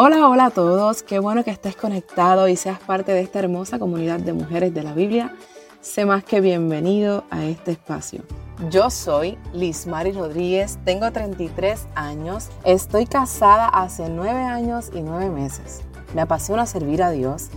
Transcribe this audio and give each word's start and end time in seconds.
Hola, 0.00 0.28
hola 0.28 0.44
a 0.46 0.50
todos, 0.50 1.02
qué 1.02 1.18
bueno 1.18 1.42
que 1.42 1.50
estés 1.50 1.74
conectado 1.74 2.46
y 2.46 2.54
seas 2.54 2.78
parte 2.78 3.10
de 3.10 3.20
esta 3.20 3.40
hermosa 3.40 3.80
comunidad 3.80 4.20
de 4.20 4.32
mujeres 4.32 4.72
de 4.72 4.84
la 4.84 4.92
Biblia. 4.92 5.34
Sé 5.80 6.04
más 6.04 6.22
que 6.22 6.40
bienvenido 6.40 7.24
a 7.30 7.44
este 7.46 7.72
espacio. 7.72 8.22
Yo 8.70 8.90
soy 8.90 9.36
Liz 9.52 9.88
Mari 9.88 10.12
Rodríguez, 10.12 10.78
tengo 10.84 11.10
33 11.10 11.88
años, 11.96 12.48
estoy 12.62 13.06
casada 13.06 13.66
hace 13.66 14.08
9 14.08 14.40
años 14.40 14.92
y 14.94 15.00
9 15.00 15.30
meses. 15.30 15.80
Me 16.14 16.20
apasiona 16.20 16.64
servir 16.64 17.02
a 17.02 17.10
Dios, 17.10 17.48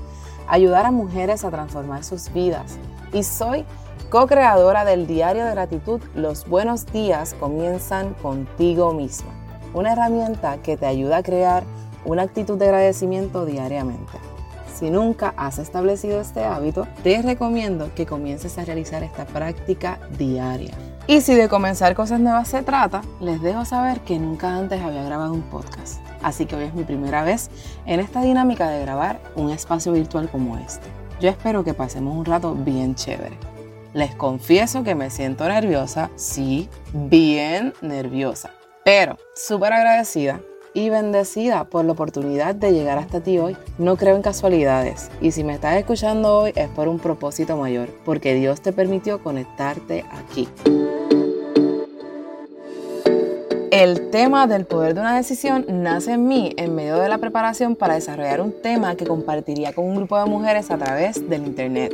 ayudar 0.48 0.88
a 0.88 0.91
mujeres 0.91 1.46
a 1.46 1.52
transformar 1.52 2.04
sus 2.04 2.34
vidas 2.34 2.80
y 3.13 3.21
soy 3.21 3.66
co-creadora 4.10 4.84
del 4.84 5.05
diario 5.05 5.46
de 5.46 5.52
gratitud 5.52 6.02
Los 6.16 6.48
buenos 6.48 6.88
días 6.88 7.35
comienzan 7.40 8.16
contigo 8.16 8.93
misma, 8.93 9.30
una 9.76 9.91
herramienta 9.91 10.58
que 10.63 10.76
te 10.76 10.87
ayuda 10.87 11.18
a 11.18 11.24
crear 11.24 11.63
una 12.05 12.24
actitud 12.24 12.57
de 12.57 12.66
agradecimiento 12.66 13.46
diariamente. 13.46 14.18
Si 14.82 14.90
nunca 14.90 15.35
has 15.38 15.60
establecido 15.60 16.20
este 16.20 16.43
hábito, 16.43 16.88
te 17.04 17.21
recomiendo 17.21 17.91
que 17.93 18.08
comiences 18.08 18.58
a 18.58 18.66
realizar 18.66 19.04
esta 19.04 19.26
práctica 19.26 19.99
diaria. 20.18 20.74
Y 21.05 21.21
si 21.21 21.35
de 21.35 21.49
comenzar 21.49 21.93
cosas 21.93 22.20
nuevas 22.20 22.48
se 22.48 22.63
trata, 22.63 23.02
les 23.20 23.41
dejo 23.41 23.63
saber 23.63 23.99
que 23.99 24.18
nunca 24.18 24.55
antes 24.55 24.82
había 24.82 25.04
grabado 25.04 25.34
un 25.34 25.43
podcast. 25.43 26.02
Así 26.24 26.48
que 26.48 26.55
hoy 26.55 26.63
es 26.63 26.74
mi 26.74 26.84
primera 26.84 27.24
vez 27.24 27.52
en 27.85 27.99
esta 27.99 28.24
dinámica 28.24 28.70
de 28.70 28.82
grabar 28.82 29.20
un 29.36 29.52
espacio 29.52 29.91
virtual 29.93 30.30
como 30.30 30.58
este. 30.58 30.88
Yo 31.20 31.30
espero 31.30 31.63
que 31.63 31.76
pasemos 31.76 32.15
un 32.15 32.26
rato 32.26 32.55
bien 32.55 32.96
chévere. 32.96 33.38
Les 33.93 34.15
confieso 34.15 34.84
que 34.84 34.96
me 34.96 35.12
siento 35.12 35.48
nerviosa, 35.48 36.10
sí, 36.15 36.70
bien 36.93 37.74
nerviosa, 37.82 38.49
pero 38.84 39.18
súper 39.36 39.74
agradecida 39.74 40.40
y 40.74 40.90
bendecida 40.90 41.66
por 41.66 41.86
la 41.86 41.91
oportunidad 41.94 42.55
de 42.55 42.72
llegar 42.72 42.98
hasta 42.98 43.22
ti 43.22 43.38
hoy. 43.40 43.58
No 43.77 43.98
creo 43.98 44.16
en 44.16 44.22
casualidades 44.22 45.10
y 45.22 45.32
si 45.32 45.44
me 45.44 45.54
estás 45.54 45.77
escuchando 45.77 46.38
hoy 46.38 46.54
es 46.55 46.70
por 46.70 46.88
un 46.88 47.00
propósito 47.00 47.58
mayor, 47.58 47.90
porque 48.05 48.34
Dios 48.36 48.62
te 48.62 48.74
permitió 48.74 49.22
conectarte 49.22 50.05
aquí. 50.12 50.48
El 53.72 54.10
tema 54.10 54.48
del 54.48 54.66
poder 54.66 54.94
de 54.94 54.99
una 54.99 55.16
decisión 55.16 55.66
nace 55.68 56.12
en 56.12 56.27
mí 56.27 56.54
en 56.58 56.76
medio 56.76 56.98
de 56.98 57.08
la 57.08 57.20
preparación 57.20 57.77
para 57.77 57.96
desarrollar 57.96 58.42
un 58.42 58.54
tema 58.62 58.96
que 58.96 59.08
compartiría 59.08 59.72
con 59.72 59.86
un 59.86 59.96
grupo 59.96 60.20
de 60.20 60.26
mujeres 60.26 60.70
a 60.72 60.77
través 60.77 61.30
del 61.30 61.46
Internet. 61.46 61.94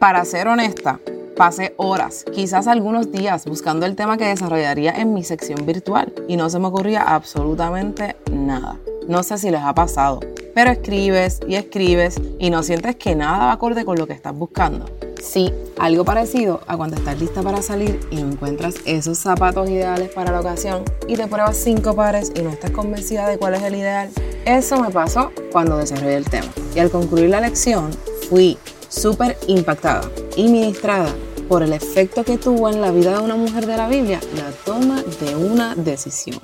Para 0.00 0.24
ser 0.24 0.48
honesta, 0.48 0.98
Pasé 1.42 1.74
horas, 1.76 2.24
quizás 2.32 2.68
algunos 2.68 3.10
días, 3.10 3.46
buscando 3.46 3.84
el 3.84 3.96
tema 3.96 4.16
que 4.16 4.26
desarrollaría 4.26 4.92
en 4.92 5.12
mi 5.12 5.24
sección 5.24 5.66
virtual 5.66 6.12
y 6.28 6.36
no 6.36 6.48
se 6.48 6.60
me 6.60 6.68
ocurría 6.68 7.02
absolutamente 7.02 8.14
nada. 8.30 8.78
No 9.08 9.24
sé 9.24 9.38
si 9.38 9.50
les 9.50 9.60
ha 9.60 9.74
pasado, 9.74 10.20
pero 10.54 10.70
escribes 10.70 11.40
y 11.48 11.56
escribes 11.56 12.20
y 12.38 12.50
no 12.50 12.62
sientes 12.62 12.94
que 12.94 13.16
nada 13.16 13.46
va 13.46 13.52
acorde 13.54 13.84
con 13.84 13.98
lo 13.98 14.06
que 14.06 14.12
estás 14.12 14.32
buscando. 14.36 14.86
Sí, 15.20 15.52
algo 15.80 16.04
parecido 16.04 16.60
a 16.68 16.76
cuando 16.76 16.94
estás 16.94 17.18
lista 17.18 17.42
para 17.42 17.60
salir 17.60 17.98
y 18.12 18.22
no 18.22 18.30
encuentras 18.30 18.76
esos 18.84 19.18
zapatos 19.18 19.68
ideales 19.68 20.10
para 20.10 20.30
la 20.30 20.38
ocasión 20.38 20.84
y 21.08 21.16
te 21.16 21.26
pruebas 21.26 21.56
cinco 21.56 21.96
pares 21.96 22.30
y 22.36 22.42
no 22.42 22.50
estás 22.50 22.70
convencida 22.70 23.28
de 23.28 23.38
cuál 23.38 23.54
es 23.54 23.62
el 23.64 23.74
ideal. 23.74 24.10
Eso 24.44 24.80
me 24.80 24.90
pasó 24.90 25.32
cuando 25.50 25.76
desarrollé 25.76 26.18
el 26.18 26.30
tema. 26.30 26.52
Y 26.76 26.78
al 26.78 26.92
concluir 26.92 27.30
la 27.30 27.40
lección, 27.40 27.90
fui 28.30 28.56
súper 28.88 29.36
impactada 29.48 30.08
y 30.36 30.44
ministrada 30.44 31.12
por 31.52 31.62
el 31.62 31.74
efecto 31.74 32.24
que 32.24 32.38
tuvo 32.38 32.70
en 32.70 32.80
la 32.80 32.90
vida 32.90 33.18
de 33.18 33.22
una 33.22 33.36
mujer 33.36 33.66
de 33.66 33.76
la 33.76 33.86
Biblia 33.86 34.18
la 34.36 34.50
toma 34.64 35.02
de 35.20 35.36
una 35.36 35.74
decisión. 35.74 36.40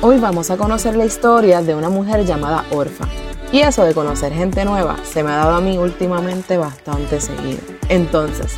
Hoy 0.00 0.18
vamos 0.18 0.50
a 0.50 0.56
conocer 0.56 0.96
la 0.96 1.04
historia 1.04 1.60
de 1.60 1.74
una 1.74 1.90
mujer 1.90 2.24
llamada 2.24 2.64
Orfa. 2.70 3.06
Y 3.52 3.58
eso 3.58 3.84
de 3.84 3.92
conocer 3.92 4.32
gente 4.32 4.64
nueva 4.64 4.96
se 5.04 5.22
me 5.22 5.32
ha 5.32 5.36
dado 5.36 5.56
a 5.56 5.60
mí 5.60 5.76
últimamente 5.76 6.56
bastante 6.56 7.20
seguido. 7.20 7.58
Entonces, 7.90 8.54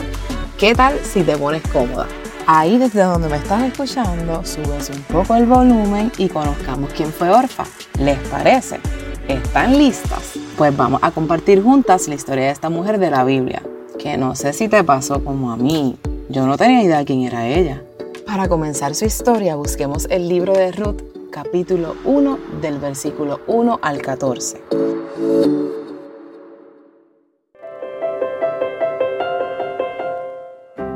¿qué 0.56 0.76
tal 0.76 0.96
si 1.02 1.24
te 1.24 1.36
pones 1.36 1.62
cómoda? 1.72 2.06
Ahí 2.46 2.78
desde 2.78 3.02
donde 3.02 3.28
me 3.28 3.38
estás 3.38 3.64
escuchando, 3.64 4.44
subes 4.44 4.90
un 4.90 5.02
poco 5.12 5.34
el 5.34 5.46
volumen 5.46 6.12
y 6.18 6.28
conozcamos 6.28 6.92
quién 6.92 7.12
fue 7.12 7.30
Orfa. 7.30 7.64
¿Les 7.98 8.18
parece? 8.28 8.78
¿Están 9.26 9.76
listas? 9.76 10.34
Pues 10.56 10.76
vamos 10.76 11.00
a 11.02 11.10
compartir 11.10 11.60
juntas 11.64 12.06
la 12.06 12.14
historia 12.14 12.44
de 12.44 12.50
esta 12.52 12.70
mujer 12.70 13.00
de 13.00 13.10
la 13.10 13.24
Biblia, 13.24 13.60
que 14.00 14.16
no 14.16 14.34
sé 14.34 14.53
si 14.53 14.69
te 14.69 14.83
pasó 14.83 15.22
como 15.22 15.53
a 15.53 15.56
mí. 15.56 15.99
Yo 16.31 16.47
no 16.47 16.56
tenía 16.56 16.83
idea 16.83 16.99
de 16.99 17.05
quién 17.05 17.22
era 17.22 17.47
ella. 17.47 17.83
Para 18.27 18.49
comenzar 18.49 18.94
su 18.94 19.05
historia, 19.05 19.56
busquemos 19.56 20.06
el 20.11 20.28
libro 20.28 20.55
de 20.55 20.72
Ruth, 20.72 21.03
capítulo 21.31 21.94
1, 22.05 22.38
del 22.62 22.78
versículo 22.78 23.41
1 23.47 23.78
al 23.83 24.00
14. 24.00 24.62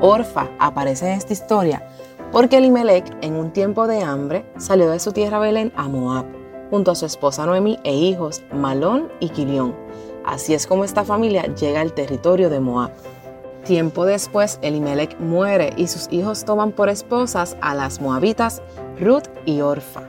Orfa 0.01 0.51
aparece 0.59 1.07
en 1.07 1.19
esta 1.19 1.33
historia 1.33 1.83
porque 2.31 2.57
Elimelech, 2.57 3.07
en 3.21 3.37
un 3.37 3.53
tiempo 3.53 3.87
de 3.87 4.03
hambre, 4.03 4.45
salió 4.59 4.91
de 4.91 4.99
su 4.99 5.13
tierra 5.13 5.39
Belén 5.39 5.73
a 5.77 5.89
Moab 5.89 6.27
junto 6.71 6.91
a 6.91 6.95
su 6.95 7.07
esposa 7.07 7.47
Noemi 7.47 7.79
e 7.85 7.95
hijos 7.95 8.43
Malón 8.53 9.09
y 9.21 9.29
Quilión. 9.29 9.84
Así 10.25 10.55
es 10.55 10.67
como 10.67 10.85
esta 10.85 11.05
familia 11.05 11.43
llega 11.55 11.81
al 11.81 11.93
territorio 11.93 12.51
de 12.51 12.61
Moab. 12.61 12.93
Tiempo 13.65 14.05
después, 14.05 14.59
Elimelech 14.62 15.19
muere 15.19 15.73
y 15.77 15.87
sus 15.87 16.09
hijos 16.11 16.45
toman 16.45 16.73
por 16.73 16.89
esposas 16.89 17.57
a 17.61 17.75
las 17.75 18.01
moabitas 18.01 18.62
Ruth 19.01 19.29
y 19.47 19.61
Orfa. 19.61 20.03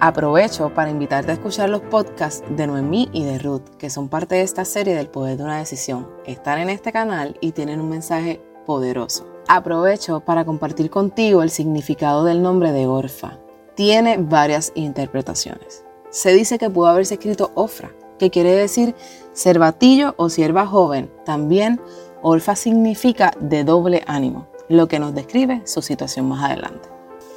Aprovecho 0.00 0.72
para 0.74 0.90
invitarte 0.90 1.30
a 1.30 1.34
escuchar 1.34 1.70
los 1.70 1.80
podcasts 1.80 2.44
de 2.50 2.66
Noemí 2.66 3.08
y 3.12 3.24
de 3.24 3.38
Ruth, 3.38 3.68
que 3.78 3.90
son 3.90 4.08
parte 4.08 4.34
de 4.34 4.42
esta 4.42 4.64
serie 4.64 4.94
del 4.94 5.08
poder 5.08 5.38
de 5.38 5.44
una 5.44 5.58
decisión. 5.58 6.08
Están 6.26 6.58
en 6.58 6.70
este 6.70 6.92
canal 6.92 7.36
y 7.40 7.52
tienen 7.52 7.80
un 7.80 7.88
mensaje 7.88 8.42
poderoso. 8.66 9.26
Aprovecho 9.48 10.20
para 10.20 10.44
compartir 10.44 10.90
contigo 10.90 11.42
el 11.42 11.50
significado 11.50 12.24
del 12.24 12.42
nombre 12.42 12.72
de 12.72 12.86
Orfa. 12.86 13.38
Tiene 13.74 14.16
varias 14.18 14.72
interpretaciones 14.74 15.86
se 16.16 16.32
dice 16.32 16.58
que 16.58 16.70
pudo 16.70 16.86
haberse 16.86 17.14
escrito 17.14 17.50
Ofra, 17.54 17.90
que 18.18 18.30
quiere 18.30 18.52
decir 18.52 18.94
cervatillo 19.34 20.14
o 20.16 20.28
sierva 20.28 20.66
joven. 20.66 21.10
También 21.24 21.80
Orfa 22.22 22.56
significa 22.56 23.32
de 23.38 23.64
doble 23.64 24.02
ánimo, 24.06 24.46
lo 24.68 24.88
que 24.88 24.98
nos 24.98 25.14
describe 25.14 25.62
su 25.64 25.82
situación 25.82 26.28
más 26.28 26.44
adelante. 26.44 26.88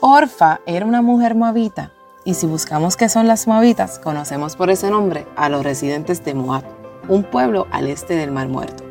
Orfa 0.02 0.62
era 0.66 0.86
una 0.86 1.02
mujer 1.02 1.36
moabita, 1.36 1.92
y 2.24 2.34
si 2.34 2.48
buscamos 2.48 2.96
qué 2.98 3.10
son 3.10 3.28
las 3.28 3.48
moabitas, 3.48 4.00
conocemos 4.00 4.56
por 4.56 4.70
ese 4.70 4.90
nombre 4.90 5.26
a 5.36 5.50
los 5.50 5.64
residentes 5.64 6.24
de 6.24 6.34
Moab, 6.34 6.64
un 7.08 7.24
pueblo 7.24 7.68
al 7.72 7.88
este 7.88 8.16
del 8.16 8.32
Mar 8.32 8.48
Muerto. 8.48 8.84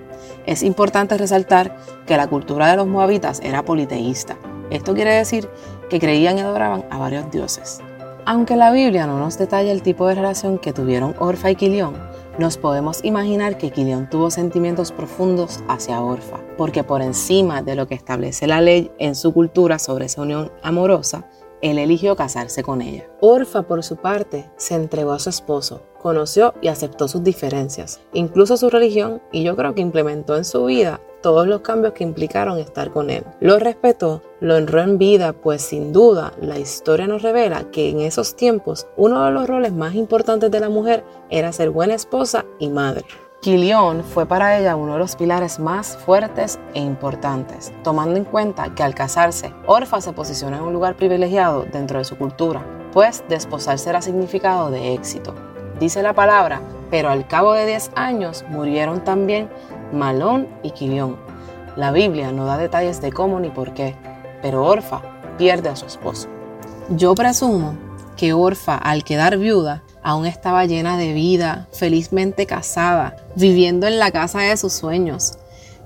Es 0.47 0.63
importante 0.63 1.17
resaltar 1.19 1.77
que 2.07 2.17
la 2.17 2.27
cultura 2.27 2.69
de 2.69 2.77
los 2.77 2.87
moabitas 2.87 3.41
era 3.41 3.65
politeísta. 3.65 4.37
Esto 4.71 4.95
quiere 4.95 5.15
decir 5.15 5.49
que 5.89 6.01
creían 6.01 6.39
y 6.39 6.41
adoraban 6.41 6.85
a 6.91 6.99
varios 6.99 7.31
dioses. 7.31 7.81
Aunque 8.31 8.57
la 8.57 8.71
Biblia 8.71 9.07
no 9.07 9.19
nos 9.19 9.39
detalla 9.39 9.73
el 9.73 9.81
tipo 9.81 10.07
de 10.07 10.15
relación 10.15 10.59
que 10.59 10.75
tuvieron 10.75 11.15
Orfa 11.19 11.51
y 11.51 11.57
Quilión, 11.57 11.95
nos 12.39 12.59
podemos 12.59 13.03
imaginar 13.03 13.57
que 13.57 13.71
Quilión 13.71 14.11
tuvo 14.11 14.31
sentimientos 14.31 14.93
profundos 14.93 15.61
hacia 15.67 16.03
Orfa, 16.03 16.39
porque 16.59 16.85
por 16.85 17.01
encima 17.01 17.63
de 17.63 17.75
lo 17.75 17.89
que 17.89 17.95
establece 17.95 18.47
la 18.47 18.61
ley 18.61 18.91
en 18.99 19.15
su 19.15 19.33
cultura 19.33 19.79
sobre 19.79 20.05
esa 20.05 20.21
unión 20.21 20.53
amorosa, 20.63 21.27
él 21.63 21.79
eligió 21.79 22.17
casarse 22.17 22.63
con 22.63 22.83
ella. 22.83 23.09
Orfa, 23.23 23.63
por 23.63 23.83
su 23.83 23.97
parte, 23.97 24.51
se 24.59 24.75
entregó 24.75 25.13
a 25.13 25.21
su 25.21 25.31
esposo, 25.31 25.87
conoció 25.99 26.53
y 26.61 26.69
aceptó 26.69 27.09
sus 27.09 27.25
diferencias, 27.25 27.99
incluso 28.13 28.59
su 28.59 28.69
religión, 28.69 29.23
y 29.33 29.43
yo 29.43 29.57
creo 29.57 29.75
que 29.75 29.81
implementó 29.81 30.37
en 30.37 30.45
su 30.45 30.67
vida 30.67 31.01
todos 31.21 31.47
los 31.47 31.61
cambios 31.61 31.93
que 31.93 32.05
implicaron 32.05 32.59
estar 32.59 32.91
con 32.91 33.11
él. 33.11 33.25
Lo 33.41 33.59
respetó, 33.59 34.23
lo 34.41 34.57
honró 34.57 34.83
en 34.83 34.99
vida, 34.99 35.33
pues 35.33 35.63
sin 35.63 35.93
duda 35.93 36.33
la 36.41 36.59
historia 36.59 37.07
nos 37.07 37.23
revela 37.23 37.71
que 37.71 37.91
en 37.91 38.01
esos 38.01 38.37
tiempos 38.37 38.87
uno 38.97 39.25
de 39.25 39.31
los 39.31 39.47
roles 39.47 39.73
más 39.73 39.95
importantes 39.95 40.51
de 40.51 40.61
la 40.61 40.69
mujer 40.69 41.05
era 41.31 41.53
ser 41.53 41.71
buena 41.71 41.95
esposa 41.95 42.45
y 42.59 42.69
madre. 42.69 43.05
Kilión 43.41 44.03
fue 44.03 44.27
para 44.27 44.59
ella 44.59 44.75
uno 44.75 44.95
de 44.95 44.99
los 44.99 45.15
pilares 45.15 45.61
más 45.61 45.97
fuertes 45.97 46.59
e 46.75 46.81
importantes, 46.81 47.73
tomando 47.85 48.17
en 48.17 48.25
cuenta 48.25 48.75
que 48.75 48.83
al 48.83 48.97
casarse, 48.97 49.55
Orfa 49.67 50.01
se 50.01 50.13
posiciona 50.13 50.57
en 50.57 50.65
un 50.65 50.73
lugar 50.73 50.97
privilegiado 50.97 51.65
dentro 51.73 51.99
de 51.99 52.05
su 52.05 52.19
cultura, 52.19 52.67
pues 52.93 53.23
desposarse 53.29 53.91
era 53.91 54.03
significado 54.03 54.73
de 54.73 54.93
éxito. 54.93 55.37
Dice 55.79 56.03
la 56.03 56.15
palabra, 56.15 56.61
pero 56.91 57.11
al 57.11 57.29
cabo 57.29 57.53
de 57.53 57.67
10 57.67 57.93
años 57.95 58.45
murieron 58.49 59.05
también 59.05 59.49
Malón 59.93 60.49
y 60.63 60.71
Kilión. 60.73 61.17
La 61.77 61.93
Biblia 61.93 62.33
no 62.33 62.45
da 62.45 62.59
detalles 62.59 63.01
de 63.01 63.13
cómo 63.13 63.41
ni 63.41 63.51
por 63.51 63.75
qué, 63.75 63.95
pero 64.43 64.65
Orfa 64.65 65.03
pierde 65.39 65.69
a 65.69 65.77
su 65.77 65.87
esposo. 65.87 66.29
Yo 66.91 67.15
presumo 67.15 67.77
que 68.17 68.33
Orfa, 68.33 68.77
al 68.77 69.05
quedar 69.05 69.39
viuda, 69.39 69.83
aún 70.03 70.27
estaba 70.27 70.65
llena 70.65 70.97
de 70.97 71.13
vida, 71.13 71.69
felizmente 71.73 72.47
casada, 72.47 73.17
viviendo 73.37 73.87
en 73.87 73.99
la 73.99 74.11
casa 74.11 74.41
de 74.41 74.57
sus 74.57 74.73
sueños, 74.73 75.39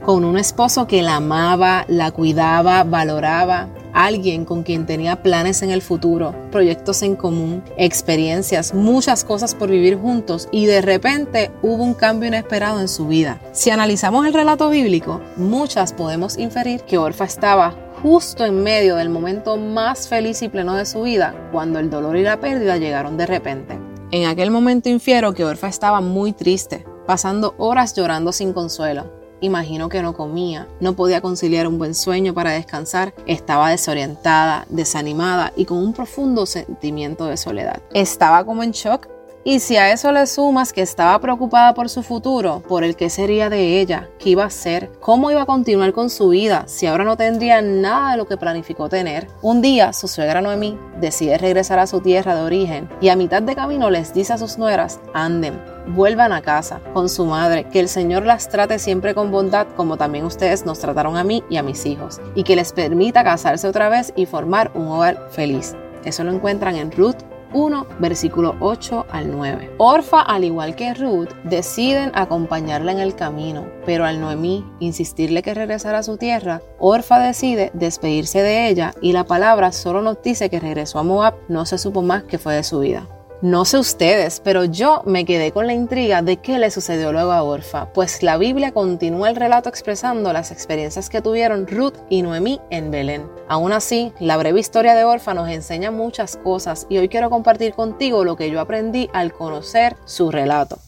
con 0.05 0.25
un 0.25 0.37
esposo 0.37 0.87
que 0.87 1.03
la 1.03 1.17
amaba, 1.17 1.85
la 1.89 2.11
cuidaba, 2.11 2.85
valoraba, 2.85 3.69
alguien 3.93 4.45
con 4.45 4.63
quien 4.63 4.87
tenía 4.87 5.23
planes 5.23 5.63
en 5.63 5.71
el 5.71 5.83
futuro, 5.83 6.35
proyectos 6.51 7.03
en 7.03 7.15
común, 7.15 7.63
experiencias, 7.77 8.75
muchas 8.75 9.25
cosas 9.25 9.55
por 9.55 9.71
vivir 9.71 9.97
juntos 9.97 10.49
y 10.51 10.67
de 10.67 10.81
repente 10.81 11.51
hubo 11.63 11.85
un 11.85 11.95
cambio 11.95 12.29
inesperado 12.29 12.81
en 12.81 12.89
su 12.89 13.07
vida. 13.07 13.41
Si 13.53 13.71
analizamos 13.71 14.27
el 14.27 14.35
relato 14.35 14.71
bíblico, 14.71 15.21
muchas 15.37 15.93
podemos 15.93 16.39
inferir 16.39 16.83
que 16.83 16.99
Orfa 16.99 17.25
estaba 17.25 17.75
justo 18.03 18.45
en 18.45 18.63
medio 18.63 18.97
del 18.97 19.09
momento 19.09 19.57
más 19.57 20.09
feliz 20.09 20.43
y 20.43 20.49
pleno 20.49 20.75
de 20.75 20.87
su 20.87 21.03
vida, 21.03 21.35
cuando 21.53 21.79
el 21.79 21.89
dolor 21.89 22.17
y 22.17 22.23
la 22.23 22.41
pérdida 22.41 22.77
llegaron 22.77 23.17
de 23.17 23.27
repente. 23.27 23.79
En 24.11 24.27
aquel 24.27 24.51
momento 24.51 24.89
infiero 24.89 25.33
que 25.33 25.45
Orfa 25.45 25.69
estaba 25.69 26.01
muy 26.01 26.33
triste, 26.33 26.85
pasando 27.07 27.55
horas 27.59 27.95
llorando 27.95 28.33
sin 28.33 28.53
consuelo. 28.53 29.22
Imagino 29.43 29.89
que 29.89 30.03
no 30.03 30.15
comía, 30.15 30.69
no 30.79 30.95
podía 30.95 31.21
conciliar 31.21 31.67
un 31.67 31.77
buen 31.77 31.97
sueño 31.97 32.33
para 32.33 32.53
descansar, 32.53 33.13
estaba 33.27 33.71
desorientada, 33.71 34.67
desanimada 34.71 35.53
y 35.57 35.65
con 35.65 35.79
un 35.79 35.93
profundo 35.93 36.47
sentimiento 36.47 37.27
de 37.27 37.37
soledad. 37.37 37.83
Estaba 37.93 38.45
como 38.45 38.63
en 38.63 38.71
shock 38.71 39.09
y 39.43 39.59
si 39.59 39.77
a 39.77 39.91
eso 39.91 40.13
le 40.13 40.29
sumas 40.29 40.73
que 40.73 40.83
estaba 40.83 41.21
preocupada 41.21 41.75
por 41.75 41.89
su 41.89 42.05
futuro, 42.05 42.63
por 42.69 42.85
el 42.85 42.95
qué 42.95 43.11
sería 43.11 43.51
de 43.51 43.81
ella, 43.81 44.09
qué 44.21 44.31
iba 44.31 44.45
a 44.45 44.47
hacer, 44.47 44.93
cómo 45.01 45.33
iba 45.33 45.43
a 45.43 45.47
continuar 45.47 45.93
con 45.93 46.09
su 46.09 46.29
vida, 46.29 46.63
si 46.69 46.87
ahora 46.87 47.03
no 47.03 47.17
tendría 47.17 47.61
nada 47.61 48.13
de 48.13 48.19
lo 48.19 48.29
que 48.29 48.37
planificó 48.37 48.89
tener, 48.89 49.27
un 49.43 49.61
día 49.61 49.93
su 49.93 50.07
suegra 50.07 50.41
Noemí 50.41 50.79
decide 51.01 51.39
regresar 51.39 51.81
a 51.81 51.89
su 51.89 52.01
tierra 52.01 52.37
de 52.37 52.43
origen 52.43 52.89
y 53.01 53.09
a 53.09 53.17
mitad 53.17 53.43
de 53.43 53.57
camino 53.57 53.91
les 53.91 54.15
dice 54.15 54.33
a 54.33 54.39
sus 54.39 54.59
nueras, 54.59 55.01
anden, 55.13 55.61
vuelvan 55.89 56.33
a 56.33 56.43
casa 56.43 56.81
con 56.93 57.09
su 57.09 57.25
madre, 57.25 57.65
que 57.65 57.81
el 57.81 57.89
Señor 57.89 58.25
las 58.25 58.49
trate 58.49 58.79
siempre 58.79 59.15
con 59.15 59.31
bondad 59.31 59.67
como 59.77 59.97
también 59.97 60.25
ustedes 60.25 60.65
nos 60.65 60.79
trataron 60.79 61.17
a 61.17 61.25
mí 61.25 61.43
y 61.51 61.57
a 61.57 61.63
mis 61.63 61.87
hijos, 61.87 62.21
y 62.35 62.45
que 62.45 62.57
les 62.57 62.73
permita 62.73 63.25
casarse 63.25 63.69
otra 63.69 63.89
vez 63.89 64.13
y 64.17 64.27
formar 64.27 64.71
un 64.75 64.89
hogar 64.89 65.29
feliz. 65.31 65.75
Eso 66.05 66.25
lo 66.25 66.33
encuentran 66.33 66.77
en 66.77 66.91
Ruth 66.91 67.23
1, 67.55 67.87
versículo 67.99 68.57
8 68.61 69.07
al 69.11 69.31
9. 69.31 69.73
Orfa, 69.79 70.23
al 70.23 70.45
igual 70.45 70.75
que 70.75 70.95
Ruth, 70.95 71.29
deciden 71.45 72.11
acompañarla 72.15 72.93
en 72.93 73.01
el 73.01 73.15
camino, 73.15 73.67
pero 73.85 74.05
al 74.05 74.21
Noemí 74.21 74.65
insistirle 74.81 75.43
que 75.43 75.55
regresara 75.55 75.99
a 75.99 76.03
su 76.03 76.17
tierra, 76.17 76.63
Orfa 76.79 77.19
decide 77.19 77.71
despedirse 77.75 78.43
de 78.43 78.69
ella 78.69 78.95
y 79.01 79.13
la 79.13 79.25
palabra 79.25 79.73
solo 79.73 80.03
nos 80.03 80.23
dice 80.23 80.51
que 80.51 80.61
regresó 80.61 80.99
a 80.99 81.03
Moab, 81.03 81.35
no 81.49 81.67
se 81.67 81.79
supo 81.79 82.03
más 82.03 82.25
que 82.25 82.39
fue 82.39 82.55
de 82.55 82.65
su 82.65 82.81
vida. 82.81 83.07
No 83.43 83.65
sé 83.65 83.77
ustedes, 83.77 84.41
pero 84.45 84.63
yo 84.63 85.03
me 85.05 85.25
quedé 85.25 85.51
con 85.51 85.67
la 85.67 85.73
intriga 85.73 86.23
de 86.23 86.37
qué 86.37 86.61
le 86.61 86.71
sucedió 86.71 87.11
luego 87.11 87.33
a 87.33 87.43
Orfa, 87.43 87.93
pues 87.93 88.23
la 88.23 88.39
Biblia 88.39 88.71
continúa 88.71 89.29
el 89.31 89.35
relato 89.35 89.69
expresando 89.69 90.33
las 90.33 90.53
experiencias 90.53 91.11
que 91.11 91.21
tuvieron 91.21 91.67
Ruth 91.67 91.97
y 92.09 92.23
Noemí 92.23 92.61
en 92.71 92.93
Belén. 92.93 93.29
Aún 93.49 93.73
así, 93.73 94.13
la 94.21 94.37
breve 94.37 94.61
historia 94.61 94.95
de 94.95 95.03
Orfa 95.03 95.35
nos 95.35 95.49
enseña 95.49 95.91
muchas 95.91 96.37
cosas 96.37 96.87
y 96.89 96.99
hoy 96.99 97.09
quiero 97.09 97.31
compartir 97.31 97.75
contigo 97.75 98.23
lo 98.23 98.37
que 98.37 98.49
yo 98.49 98.61
aprendí 98.61 99.11
al 99.13 99.33
conocer 99.33 99.97
su 100.05 100.31
relato. 100.31 100.79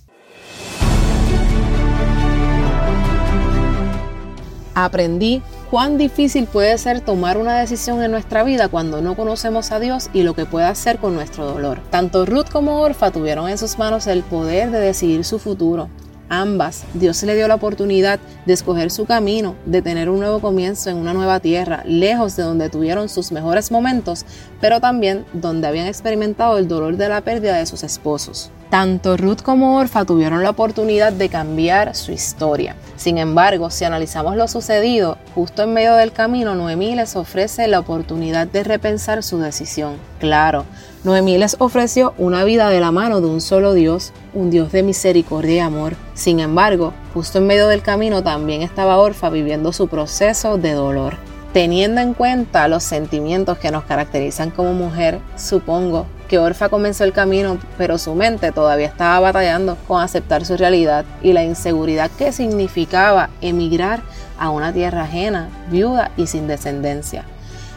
Aprendí 4.76 5.42
cuán 5.70 5.98
difícil 5.98 6.46
puede 6.46 6.76
ser 6.78 7.00
tomar 7.00 7.36
una 7.36 7.58
decisión 7.58 8.02
en 8.02 8.10
nuestra 8.10 8.44
vida 8.44 8.68
cuando 8.68 9.00
no 9.00 9.16
conocemos 9.16 9.72
a 9.72 9.80
Dios 9.80 10.10
y 10.12 10.22
lo 10.22 10.34
que 10.34 10.46
puede 10.46 10.66
hacer 10.66 10.98
con 10.98 11.14
nuestro 11.14 11.46
dolor. 11.46 11.80
Tanto 11.90 12.26
Ruth 12.26 12.48
como 12.50 12.80
Orfa 12.80 13.10
tuvieron 13.10 13.48
en 13.48 13.58
sus 13.58 13.78
manos 13.78 14.06
el 14.06 14.22
poder 14.22 14.70
de 14.70 14.80
decidir 14.80 15.24
su 15.24 15.38
futuro. 15.38 15.88
Ambas, 16.28 16.84
Dios 16.94 17.22
le 17.22 17.36
dio 17.36 17.46
la 17.48 17.56
oportunidad 17.56 18.18
de 18.46 18.54
escoger 18.54 18.90
su 18.90 19.04
camino, 19.04 19.56
de 19.66 19.82
tener 19.82 20.08
un 20.08 20.20
nuevo 20.20 20.40
comienzo 20.40 20.88
en 20.88 20.96
una 20.96 21.12
nueva 21.12 21.38
tierra, 21.38 21.82
lejos 21.86 22.34
de 22.36 22.42
donde 22.42 22.70
tuvieron 22.70 23.08
sus 23.08 23.30
mejores 23.30 23.70
momentos, 23.70 24.24
pero 24.60 24.80
también 24.80 25.26
donde 25.34 25.68
habían 25.68 25.86
experimentado 25.86 26.56
el 26.56 26.66
dolor 26.66 26.96
de 26.96 27.08
la 27.08 27.20
pérdida 27.20 27.56
de 27.56 27.66
sus 27.66 27.82
esposos. 27.82 28.50
Tanto 28.74 29.16
Ruth 29.16 29.40
como 29.40 29.78
Orfa 29.78 30.04
tuvieron 30.04 30.42
la 30.42 30.50
oportunidad 30.50 31.12
de 31.12 31.28
cambiar 31.28 31.94
su 31.94 32.10
historia. 32.10 32.74
Sin 32.96 33.18
embargo, 33.18 33.70
si 33.70 33.84
analizamos 33.84 34.34
lo 34.34 34.48
sucedido, 34.48 35.16
justo 35.32 35.62
en 35.62 35.74
medio 35.74 35.94
del 35.94 36.10
camino, 36.10 36.56
Noemí 36.56 36.96
les 36.96 37.14
ofrece 37.14 37.68
la 37.68 37.78
oportunidad 37.78 38.48
de 38.48 38.64
repensar 38.64 39.22
su 39.22 39.38
decisión. 39.38 39.94
Claro, 40.18 40.64
Noemí 41.04 41.38
les 41.38 41.54
ofreció 41.60 42.14
una 42.18 42.42
vida 42.42 42.68
de 42.68 42.80
la 42.80 42.90
mano 42.90 43.20
de 43.20 43.28
un 43.28 43.40
solo 43.40 43.74
Dios, 43.74 44.12
un 44.32 44.50
Dios 44.50 44.72
de 44.72 44.82
misericordia 44.82 45.54
y 45.54 45.60
amor. 45.60 45.94
Sin 46.14 46.40
embargo, 46.40 46.92
justo 47.14 47.38
en 47.38 47.46
medio 47.46 47.68
del 47.68 47.80
camino 47.80 48.24
también 48.24 48.62
estaba 48.62 48.98
Orfa 48.98 49.30
viviendo 49.30 49.72
su 49.72 49.86
proceso 49.86 50.58
de 50.58 50.72
dolor. 50.72 51.16
Teniendo 51.52 52.00
en 52.00 52.12
cuenta 52.12 52.66
los 52.66 52.82
sentimientos 52.82 53.56
que 53.58 53.70
nos 53.70 53.84
caracterizan 53.84 54.50
como 54.50 54.72
mujer, 54.72 55.20
supongo 55.36 56.06
que 56.28 56.38
Orfa 56.38 56.68
comenzó 56.68 57.04
el 57.04 57.12
camino, 57.12 57.58
pero 57.78 57.98
su 57.98 58.14
mente 58.14 58.52
todavía 58.52 58.86
estaba 58.86 59.20
batallando 59.20 59.76
con 59.86 60.02
aceptar 60.02 60.44
su 60.44 60.56
realidad 60.56 61.04
y 61.22 61.32
la 61.32 61.44
inseguridad 61.44 62.10
que 62.10 62.32
significaba 62.32 63.30
emigrar 63.40 64.00
a 64.38 64.50
una 64.50 64.72
tierra 64.72 65.02
ajena, 65.02 65.48
viuda 65.70 66.10
y 66.16 66.26
sin 66.26 66.46
descendencia. 66.46 67.24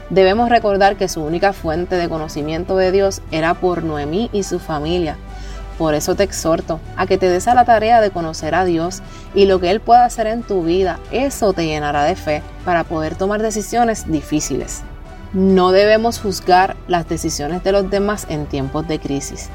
Debemos 0.09 0.49
recordar 0.49 0.95
que 0.95 1.09
su 1.09 1.21
única 1.21 1.51
fuente 1.51 1.95
de 1.95 2.07
conocimiento 2.07 2.77
de 2.77 2.91
Dios 2.91 3.21
era 3.31 3.53
por 3.55 3.83
Noemí 3.83 4.29
y 4.31 4.43
su 4.43 4.59
familia. 4.59 5.17
Por 5.77 5.93
eso 5.93 6.15
te 6.15 6.23
exhorto 6.23 6.79
a 6.95 7.05
que 7.05 7.17
te 7.17 7.29
des 7.29 7.47
a 7.47 7.53
la 7.53 7.65
tarea 7.65 8.01
de 8.01 8.09
conocer 8.09 8.55
a 8.55 8.65
Dios 8.65 9.03
y 9.35 9.45
lo 9.45 9.59
que 9.59 9.69
Él 9.69 9.79
pueda 9.79 10.05
hacer 10.05 10.25
en 10.27 10.41
tu 10.41 10.63
vida. 10.63 10.99
Eso 11.11 11.53
te 11.53 11.65
llenará 11.65 12.03
de 12.05 12.15
fe 12.15 12.41
para 12.65 12.83
poder 12.83 13.15
tomar 13.15 13.41
decisiones 13.41 14.09
difíciles. 14.11 14.81
No 15.37 15.71
debemos 15.71 16.19
juzgar 16.19 16.75
las 16.87 17.07
decisiones 17.07 17.63
de 17.63 17.71
los 17.71 17.91
demás 17.91 18.25
en 18.27 18.47
tiempos 18.47 18.87
de 18.87 18.97
crisis. 18.97 19.49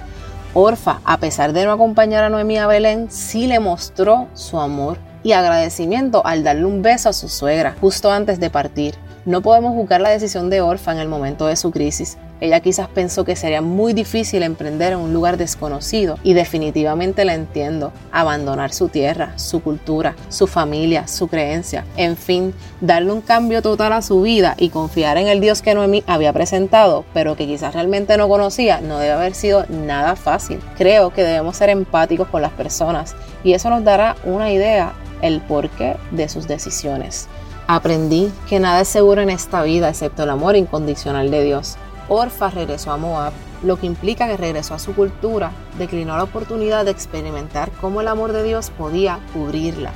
Orfa, 0.54 1.00
a 1.04 1.16
pesar 1.16 1.52
de 1.52 1.64
no 1.64 1.72
acompañar 1.72 2.22
a 2.22 2.28
Noemí 2.28 2.56
a 2.56 2.68
Belén, 2.68 3.10
sí 3.10 3.48
le 3.48 3.58
mostró 3.58 4.28
su 4.32 4.60
amor 4.60 4.98
y 5.24 5.32
agradecimiento 5.32 6.24
al 6.24 6.44
darle 6.44 6.66
un 6.66 6.82
beso 6.82 7.08
a 7.08 7.12
su 7.12 7.28
suegra 7.28 7.74
justo 7.80 8.12
antes 8.12 8.38
de 8.38 8.48
partir. 8.48 8.94
No 9.24 9.42
podemos 9.42 9.74
juzgar 9.74 10.00
la 10.00 10.10
decisión 10.10 10.50
de 10.50 10.60
Orfa 10.60 10.92
en 10.92 10.98
el 10.98 11.08
momento 11.08 11.48
de 11.48 11.56
su 11.56 11.72
crisis. 11.72 12.16
Ella 12.42 12.58
quizás 12.58 12.88
pensó 12.88 13.24
que 13.24 13.36
sería 13.36 13.62
muy 13.62 13.92
difícil 13.92 14.42
emprender 14.42 14.94
en 14.94 14.98
un 14.98 15.14
lugar 15.14 15.36
desconocido 15.36 16.18
y 16.24 16.32
definitivamente 16.32 17.24
la 17.24 17.34
entiendo. 17.34 17.92
Abandonar 18.10 18.72
su 18.72 18.88
tierra, 18.88 19.38
su 19.38 19.62
cultura, 19.62 20.16
su 20.28 20.48
familia, 20.48 21.06
su 21.06 21.28
creencia, 21.28 21.84
en 21.96 22.16
fin, 22.16 22.52
darle 22.80 23.12
un 23.12 23.20
cambio 23.20 23.62
total 23.62 23.92
a 23.92 24.02
su 24.02 24.22
vida 24.22 24.56
y 24.58 24.70
confiar 24.70 25.18
en 25.18 25.28
el 25.28 25.40
Dios 25.40 25.62
que 25.62 25.72
Noemí 25.72 26.02
había 26.08 26.32
presentado, 26.32 27.04
pero 27.14 27.36
que 27.36 27.46
quizás 27.46 27.74
realmente 27.74 28.16
no 28.16 28.28
conocía, 28.28 28.80
no 28.80 28.98
debe 28.98 29.12
haber 29.12 29.34
sido 29.36 29.64
nada 29.68 30.16
fácil. 30.16 30.58
Creo 30.76 31.12
que 31.12 31.22
debemos 31.22 31.56
ser 31.56 31.70
empáticos 31.70 32.26
con 32.26 32.42
las 32.42 32.50
personas 32.50 33.14
y 33.44 33.52
eso 33.52 33.70
nos 33.70 33.84
dará 33.84 34.16
una 34.24 34.50
idea 34.50 34.94
el 35.20 35.40
porqué 35.42 35.96
de 36.10 36.28
sus 36.28 36.48
decisiones. 36.48 37.28
Aprendí 37.68 38.32
que 38.48 38.58
nada 38.58 38.80
es 38.80 38.88
seguro 38.88 39.22
en 39.22 39.30
esta 39.30 39.62
vida 39.62 39.88
excepto 39.88 40.24
el 40.24 40.30
amor 40.30 40.56
incondicional 40.56 41.30
de 41.30 41.44
Dios. 41.44 41.76
Orfa 42.14 42.50
regresó 42.50 42.92
a 42.92 42.98
Moab, 42.98 43.32
lo 43.62 43.78
que 43.78 43.86
implica 43.86 44.26
que 44.26 44.36
regresó 44.36 44.74
a 44.74 44.78
su 44.78 44.94
cultura, 44.94 45.50
declinó 45.78 46.14
la 46.14 46.24
oportunidad 46.24 46.84
de 46.84 46.90
experimentar 46.90 47.70
cómo 47.80 48.02
el 48.02 48.08
amor 48.08 48.32
de 48.34 48.42
Dios 48.42 48.68
podía 48.68 49.18
cubrirla, 49.32 49.92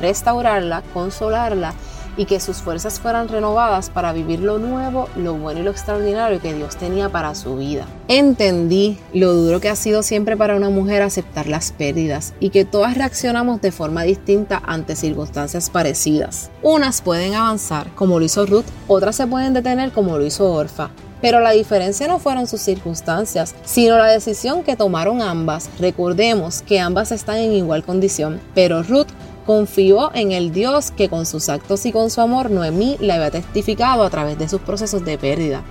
restaurarla, 0.00 0.82
consolarla 0.94 1.74
y 2.16 2.24
que 2.24 2.40
sus 2.40 2.56
fuerzas 2.56 2.98
fueran 2.98 3.28
renovadas 3.28 3.90
para 3.90 4.14
vivir 4.14 4.40
lo 4.40 4.58
nuevo, 4.58 5.10
lo 5.14 5.34
bueno 5.34 5.60
y 5.60 5.62
lo 5.62 5.70
extraordinario 5.70 6.40
que 6.40 6.54
Dios 6.54 6.76
tenía 6.76 7.10
para 7.10 7.34
su 7.34 7.56
vida. 7.56 7.84
Entendí 8.08 8.98
lo 9.12 9.34
duro 9.34 9.60
que 9.60 9.68
ha 9.68 9.76
sido 9.76 10.02
siempre 10.02 10.38
para 10.38 10.56
una 10.56 10.70
mujer 10.70 11.02
aceptar 11.02 11.48
las 11.48 11.70
pérdidas 11.70 12.32
y 12.40 12.48
que 12.48 12.64
todas 12.64 12.96
reaccionamos 12.96 13.60
de 13.60 13.72
forma 13.72 14.04
distinta 14.04 14.62
ante 14.64 14.96
circunstancias 14.96 15.68
parecidas. 15.68 16.50
Unas 16.62 17.02
pueden 17.02 17.34
avanzar 17.34 17.94
como 17.94 18.18
lo 18.18 18.24
hizo 18.24 18.46
Ruth, 18.46 18.64
otras 18.86 19.16
se 19.16 19.26
pueden 19.26 19.52
detener 19.52 19.92
como 19.92 20.16
lo 20.16 20.24
hizo 20.24 20.50
Orfa. 20.50 20.88
Pero 21.20 21.40
la 21.40 21.50
diferencia 21.50 22.06
no 22.06 22.18
fueron 22.18 22.46
sus 22.46 22.60
circunstancias, 22.60 23.54
sino 23.64 23.98
la 23.98 24.06
decisión 24.06 24.62
que 24.62 24.76
tomaron 24.76 25.20
ambas. 25.20 25.68
Recordemos 25.78 26.62
que 26.62 26.78
ambas 26.78 27.10
están 27.10 27.38
en 27.38 27.52
igual 27.52 27.82
condición, 27.82 28.40
pero 28.54 28.82
Ruth 28.82 29.08
confió 29.44 30.14
en 30.14 30.32
el 30.32 30.52
Dios 30.52 30.90
que 30.90 31.08
con 31.08 31.26
sus 31.26 31.48
actos 31.48 31.86
y 31.86 31.92
con 31.92 32.10
su 32.10 32.20
amor 32.20 32.50
Noemí 32.50 32.96
le 33.00 33.14
había 33.14 33.30
testificado 33.30 34.04
a 34.04 34.10
través 34.10 34.38
de 34.38 34.48
sus 34.48 34.60
procesos 34.60 35.04
de 35.04 35.18
pérdida. 35.18 35.62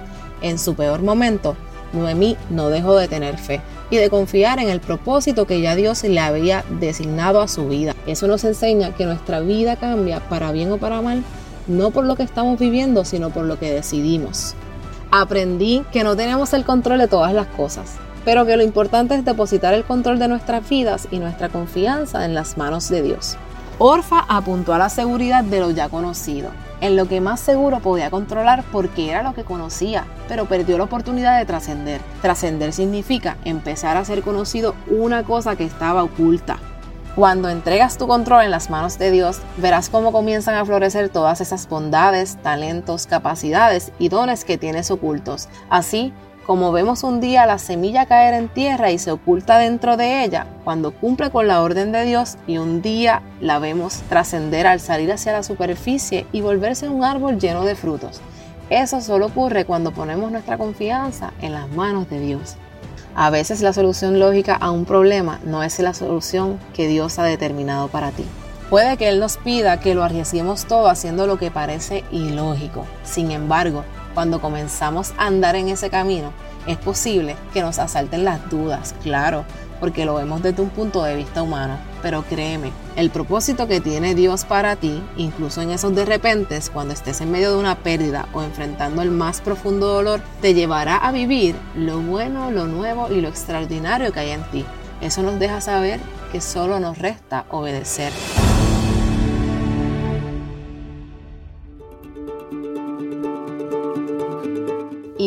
En 0.42 0.60
su 0.60 0.76
peor 0.76 1.02
momento, 1.02 1.56
Noemí 1.94 2.36
no 2.50 2.70
dejó 2.70 2.96
de 2.96 3.08
tener 3.08 3.38
fe 3.38 3.62
y 3.90 3.98
de 3.98 4.10
confiar 4.10 4.60
en 4.60 4.68
el 4.68 4.82
propósito 4.82 5.48
que 5.48 5.62
ya 5.62 5.76
Dios 5.76 6.04
le 6.04 6.20
había 6.20 6.66
designado 6.80 7.40
a 7.40 7.48
su 7.48 7.70
vida. 7.70 7.96
Eso 8.06 8.28
nos 8.28 8.44
enseña 8.44 8.94
que 8.94 9.06
nuestra 9.06 9.40
vida 9.40 9.78
cambia 9.78 10.20
para 10.28 10.52
bien 10.52 10.72
o 10.74 10.78
para 10.78 11.02
mal, 11.02 11.24
no 11.68 11.92
por 11.92 12.04
lo 12.04 12.18
que 12.18 12.24
estamos 12.24 12.60
viviendo, 12.60 13.06
sino 13.06 13.30
por 13.30 13.46
lo 13.46 13.58
que 13.58 13.72
decidimos 13.72 14.56
aprendí 15.22 15.84
que 15.92 16.04
no 16.04 16.16
tenemos 16.16 16.54
el 16.54 16.66
control 16.66 17.00
de 17.00 17.08
todas 17.08 17.34
las 17.34 17.48
cosas, 17.48 17.96
pero 18.26 18.46
que 18.46 18.58
lo 18.58 18.64
importante 18.64 19.16
es 19.16 19.26
depositar 19.26 19.74
el 19.74 19.84
control 19.84 20.20
de 20.20 20.28
nuestras 20.28 20.68
vidas 20.68 21.08
y 21.12 21.20
nuestra 21.20 21.50
confianza 21.50 22.26
en 22.26 22.34
las 22.34 22.58
manos 22.58 22.90
de 22.90 23.02
Dios. 23.02 23.38
Orfa 23.80 24.26
apuntó 24.28 24.74
a 24.74 24.78
la 24.80 24.90
seguridad 24.90 25.44
de 25.44 25.60
lo 25.60 25.70
ya 25.72 25.88
conocido, 25.88 26.50
en 26.82 26.96
lo 26.96 27.08
que 27.08 27.22
más 27.22 27.40
seguro 27.40 27.80
podía 27.80 28.10
controlar 28.10 28.64
porque 28.72 29.12
era 29.12 29.24
lo 29.24 29.34
que 29.34 29.44
conocía, 29.44 30.06
pero 30.28 30.46
perdió 30.46 30.78
la 30.78 30.86
oportunidad 30.86 31.38
de 31.38 31.46
trascender. 31.46 32.02
Trascender 32.22 32.74
significa 32.74 33.38
empezar 33.46 33.98
a 33.98 34.06
ser 34.06 34.24
conocido 34.24 34.76
una 34.88 35.24
cosa 35.24 35.56
que 35.56 35.64
estaba 35.64 36.04
oculta. 36.04 36.58
Cuando 37.18 37.50
entregas 37.50 37.98
tu 37.98 38.06
control 38.06 38.44
en 38.44 38.52
las 38.52 38.70
manos 38.70 39.00
de 39.00 39.10
Dios, 39.10 39.40
verás 39.58 39.90
cómo 39.90 40.12
comienzan 40.12 40.54
a 40.54 40.64
florecer 40.64 41.10
todas 41.10 41.42
esas 41.42 41.68
bondades, 41.68 42.38
talentos, 42.44 43.08
capacidades 43.08 43.92
y 43.98 44.10
dones 44.10 44.46
que 44.46 44.60
tienes 44.60 44.92
ocultos. 44.92 45.50
Así 45.68 46.14
como 46.46 46.72
vemos 46.72 47.04
un 47.04 47.20
día 47.20 47.48
la 47.48 47.58
semilla 47.58 48.06
caer 48.06 48.36
en 48.36 48.50
tierra 48.50 48.92
y 48.92 49.00
se 49.00 49.10
oculta 49.10 49.58
dentro 49.58 49.98
de 49.98 50.24
ella, 50.24 50.46
cuando 50.64 50.92
cumple 50.92 51.32
con 51.32 51.48
la 51.48 51.64
orden 51.64 51.92
de 51.92 52.06
Dios 52.06 52.38
y 52.46 52.60
un 52.60 52.84
día 52.84 53.24
la 53.42 53.58
vemos 53.58 54.04
trascender 54.10 54.68
al 54.68 54.80
salir 54.80 55.12
hacia 55.12 55.32
la 55.32 55.42
superficie 55.42 56.28
y 56.32 56.42
volverse 56.42 56.88
un 56.88 57.04
árbol 57.04 57.40
lleno 57.40 57.66
de 57.66 57.74
frutos. 57.74 58.22
Eso 58.70 59.02
solo 59.02 59.26
ocurre 59.26 59.66
cuando 59.66 59.92
ponemos 59.92 60.32
nuestra 60.32 60.60
confianza 60.60 61.34
en 61.42 61.54
las 61.54 61.68
manos 61.70 62.08
de 62.12 62.20
Dios. 62.20 62.58
A 63.20 63.32
veces 63.32 63.62
la 63.62 63.74
solución 63.74 64.20
lógica 64.20 64.54
a 64.54 64.70
un 64.70 64.86
problema 64.86 65.40
no 65.44 65.64
es 65.64 65.80
la 65.80 65.96
solución 65.96 66.60
que 66.76 66.88
Dios 66.88 67.18
ha 67.18 67.24
determinado 67.24 67.88
para 67.88 68.12
ti. 68.12 68.24
Puede 68.70 68.96
que 68.96 69.10
Él 69.10 69.20
nos 69.20 69.38
pida 69.38 69.80
que 69.80 69.96
lo 69.96 70.04
arriesguemos 70.04 70.66
todo 70.66 70.88
haciendo 70.88 71.26
lo 71.26 71.40
que 71.40 71.50
parece 71.50 72.04
ilógico. 72.12 72.86
Sin 73.04 73.32
embargo, 73.32 73.84
cuando 74.14 74.40
comenzamos 74.40 75.14
a 75.18 75.26
andar 75.26 75.56
en 75.56 75.70
ese 75.70 75.90
camino, 75.90 76.32
es 76.68 76.78
posible 76.78 77.36
que 77.56 77.64
nos 77.64 77.80
asalten 77.80 78.24
las 78.24 78.52
dudas, 78.52 78.94
claro, 79.02 79.46
porque 79.80 80.06
lo 80.06 80.16
vemos 80.16 80.42
desde 80.42 80.62
un 80.62 80.70
punto 80.70 81.04
de 81.04 81.16
vista 81.16 81.42
humano. 81.42 81.78
Pero 82.02 82.24
créeme, 82.24 82.72
el 82.96 83.10
propósito 83.10 83.68
que 83.68 83.82
tiene 83.82 84.16
Dios 84.16 84.46
para 84.46 84.76
ti, 84.76 85.02
incluso 85.18 85.62
en 85.62 85.72
esos 85.72 85.96
de 85.96 86.06
repente, 86.06 86.60
cuando 86.72 86.94
estés 86.94 87.22
en 87.22 87.32
medio 87.32 87.52
de 87.52 87.58
una 87.58 87.76
pérdida 87.76 88.28
o 88.34 88.44
enfrentando 88.44 89.02
el 89.02 89.12
más 89.12 89.42
profundo 89.42 89.88
dolor, 89.88 90.22
te 90.42 90.54
llevará 90.54 90.98
a 90.98 91.12
vivir 91.12 91.56
lo 91.76 92.00
bueno, 92.00 92.52
lo 92.52 92.68
nuevo 92.68 93.12
y 93.12 93.22
lo 93.22 93.30
extraordinario 93.30 94.12
que 94.12 94.20
hay 94.20 94.32
en 94.32 94.44
ti. 94.52 94.66
Eso 95.02 95.22
nos 95.22 95.40
deja 95.40 95.62
saber 95.62 96.00
que 96.32 96.42
solo 96.42 96.80
nos 96.80 96.98
resta 96.98 97.46
obedecer. 97.50 98.12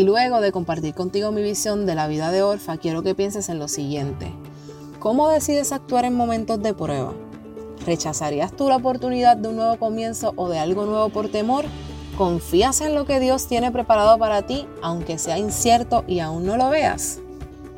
Y 0.00 0.04
luego 0.04 0.40
de 0.40 0.50
compartir 0.50 0.94
contigo 0.94 1.30
mi 1.30 1.42
visión 1.42 1.84
de 1.84 1.94
la 1.94 2.08
vida 2.08 2.30
de 2.30 2.40
Orfa, 2.40 2.78
quiero 2.78 3.02
que 3.02 3.14
pienses 3.14 3.50
en 3.50 3.58
lo 3.58 3.68
siguiente. 3.68 4.32
¿Cómo 4.98 5.28
decides 5.28 5.72
actuar 5.72 6.06
en 6.06 6.14
momentos 6.14 6.62
de 6.62 6.72
prueba? 6.72 7.12
¿Rechazarías 7.84 8.50
tú 8.56 8.70
la 8.70 8.76
oportunidad 8.76 9.36
de 9.36 9.48
un 9.48 9.56
nuevo 9.56 9.76
comienzo 9.76 10.32
o 10.36 10.48
de 10.48 10.58
algo 10.58 10.86
nuevo 10.86 11.10
por 11.10 11.28
temor? 11.28 11.66
¿Confías 12.16 12.80
en 12.80 12.94
lo 12.94 13.04
que 13.04 13.20
Dios 13.20 13.46
tiene 13.46 13.70
preparado 13.72 14.16
para 14.16 14.40
ti, 14.40 14.66
aunque 14.80 15.18
sea 15.18 15.36
incierto 15.36 16.02
y 16.06 16.20
aún 16.20 16.46
no 16.46 16.56
lo 16.56 16.70
veas? 16.70 17.18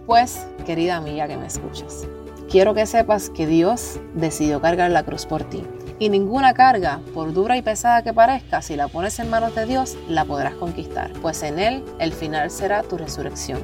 Pues, 0.07 0.47
querida 0.64 0.99
amiga 0.99 1.26
que 1.26 1.37
me 1.37 1.49
escuchas, 1.49 2.07
quiero 2.49 2.73
que 2.73 2.87
sepas 2.87 3.31
que 3.31 3.49
Dios 3.49 3.99
decidió 4.14 4.61
cargar 4.61 4.93
la 4.93 5.02
cruz 5.02 5.26
por 5.26 5.43
ti 5.43 5.64
y 5.99 6.08
ninguna 6.08 6.54
carga, 6.54 7.00
por 7.14 7.32
dura 7.32 7.56
y 7.56 7.62
pesada 7.62 8.02
que 8.02 8.12
parezca, 8.12 8.62
si 8.62 8.76
la 8.76 8.88
pones 8.88 9.18
en 9.18 9.30
manos 9.30 9.54
de 9.54 9.66
Dios, 9.66 9.96
la 10.08 10.25
podrás 10.25 10.54
conquistar, 10.54 11.12
pues 11.22 11.42
en 11.42 11.58
Él 11.58 11.84
el 11.99 12.12
final 12.12 12.50
será 12.50 12.82
tu 12.82 12.96
resurrección. 12.96 13.61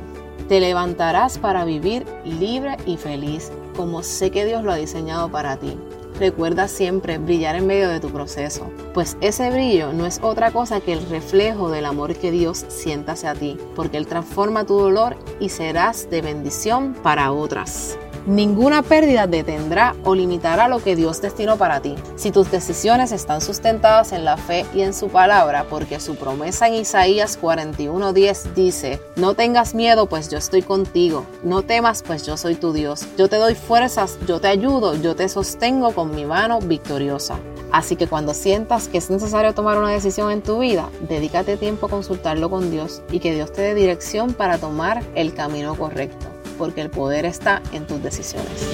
Te 0.48 0.60
levantarás 0.60 1.38
para 1.38 1.64
vivir 1.64 2.06
libre 2.24 2.76
y 2.86 2.96
feliz, 2.96 3.52
como 3.76 4.02
sé 4.02 4.30
que 4.30 4.46
Dios 4.46 4.64
lo 4.64 4.72
ha 4.72 4.76
diseñado 4.76 5.30
para 5.30 5.56
ti. 5.56 5.76
Recuerda 6.18 6.66
siempre 6.66 7.18
brillar 7.18 7.54
en 7.54 7.66
medio 7.66 7.88
de 7.88 8.00
tu 8.00 8.10
proceso, 8.10 8.72
pues 8.92 9.16
ese 9.20 9.50
brillo 9.50 9.92
no 9.92 10.04
es 10.04 10.18
otra 10.20 10.50
cosa 10.50 10.80
que 10.80 10.92
el 10.92 11.08
reflejo 11.08 11.70
del 11.70 11.84
amor 11.84 12.16
que 12.16 12.32
Dios 12.32 12.64
sienta 12.68 13.12
hacia 13.12 13.34
ti, 13.34 13.56
porque 13.76 13.98
Él 13.98 14.08
transforma 14.08 14.64
tu 14.64 14.78
dolor 14.78 15.16
y 15.38 15.50
serás 15.50 16.10
de 16.10 16.22
bendición 16.22 16.94
para 17.02 17.30
otras. 17.30 17.96
Ninguna 18.28 18.82
pérdida 18.82 19.26
detendrá 19.26 19.96
o 20.04 20.14
limitará 20.14 20.68
lo 20.68 20.84
que 20.84 20.94
Dios 20.94 21.22
destinó 21.22 21.56
para 21.56 21.80
ti. 21.80 21.94
Si 22.16 22.30
tus 22.30 22.50
decisiones 22.50 23.10
están 23.10 23.40
sustentadas 23.40 24.12
en 24.12 24.26
la 24.26 24.36
fe 24.36 24.66
y 24.74 24.82
en 24.82 24.92
su 24.92 25.08
palabra, 25.08 25.64
porque 25.70 25.98
su 25.98 26.14
promesa 26.14 26.68
en 26.68 26.74
Isaías 26.74 27.40
41:10 27.40 28.52
dice, 28.52 29.00
no 29.16 29.32
tengas 29.32 29.74
miedo, 29.74 30.10
pues 30.10 30.28
yo 30.28 30.36
estoy 30.36 30.60
contigo, 30.60 31.24
no 31.42 31.62
temas, 31.62 32.02
pues 32.02 32.26
yo 32.26 32.36
soy 32.36 32.56
tu 32.56 32.74
Dios, 32.74 33.06
yo 33.16 33.30
te 33.30 33.36
doy 33.36 33.54
fuerzas, 33.54 34.18
yo 34.26 34.42
te 34.42 34.48
ayudo, 34.48 34.94
yo 34.94 35.16
te 35.16 35.26
sostengo 35.30 35.94
con 35.94 36.14
mi 36.14 36.26
mano 36.26 36.58
victoriosa. 36.60 37.38
Así 37.72 37.96
que 37.96 38.08
cuando 38.08 38.34
sientas 38.34 38.88
que 38.88 38.98
es 38.98 39.08
necesario 39.08 39.54
tomar 39.54 39.78
una 39.78 39.90
decisión 39.90 40.30
en 40.32 40.42
tu 40.42 40.58
vida, 40.58 40.90
dedícate 41.08 41.56
tiempo 41.56 41.86
a 41.86 41.90
consultarlo 41.90 42.50
con 42.50 42.70
Dios 42.70 43.00
y 43.10 43.20
que 43.20 43.32
Dios 43.32 43.54
te 43.54 43.62
dé 43.62 43.74
dirección 43.74 44.34
para 44.34 44.58
tomar 44.58 45.02
el 45.14 45.32
camino 45.32 45.74
correcto 45.74 46.37
porque 46.58 46.82
el 46.82 46.90
poder 46.90 47.24
está 47.24 47.62
en 47.72 47.86
tus 47.86 48.02
decisiones. 48.02 48.66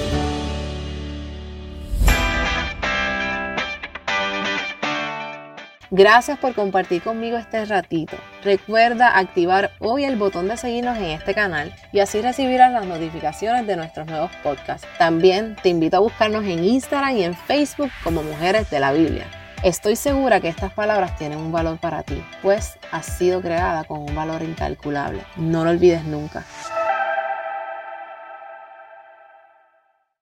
Gracias 5.91 6.37
por 6.39 6.53
compartir 6.53 7.01
conmigo 7.01 7.37
este 7.37 7.63
ratito. 7.63 8.17
Recuerda 8.43 9.17
activar 9.17 9.71
hoy 9.79 10.03
el 10.03 10.17
botón 10.17 10.49
de 10.49 10.57
seguirnos 10.57 10.97
en 10.97 11.05
este 11.05 11.33
canal 11.33 11.73
y 11.93 11.99
así 11.99 12.21
recibirás 12.21 12.73
las 12.73 12.85
notificaciones 12.85 13.65
de 13.65 13.77
nuestros 13.77 14.05
nuevos 14.07 14.29
podcasts. 14.43 14.85
También 14.97 15.55
te 15.63 15.69
invito 15.69 15.95
a 15.95 16.01
buscarnos 16.01 16.43
en 16.43 16.65
Instagram 16.65 17.15
y 17.15 17.23
en 17.23 17.33
Facebook 17.33 17.91
como 18.03 18.23
Mujeres 18.23 18.69
de 18.69 18.81
la 18.81 18.91
Biblia. 18.91 19.25
Estoy 19.63 19.95
segura 19.95 20.41
que 20.41 20.49
estas 20.49 20.73
palabras 20.73 21.17
tienen 21.17 21.39
un 21.39 21.53
valor 21.53 21.77
para 21.77 22.03
ti, 22.03 22.21
pues 22.41 22.77
has 22.91 23.05
sido 23.05 23.41
creada 23.41 23.85
con 23.85 24.01
un 24.01 24.13
valor 24.13 24.41
incalculable. 24.41 25.21
No 25.37 25.63
lo 25.63 25.69
olvides 25.69 26.03
nunca. 26.03 26.43